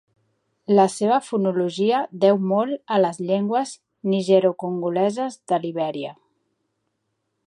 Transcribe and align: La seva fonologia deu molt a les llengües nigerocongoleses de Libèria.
La 0.77 0.85
seva 0.93 1.19
fonologia 1.25 1.99
deu 2.23 2.39
molt 2.53 2.81
a 2.95 2.97
les 3.03 3.19
llengües 3.31 3.73
nigerocongoleses 4.15 5.41
de 5.53 5.61
Libèria. 5.67 6.15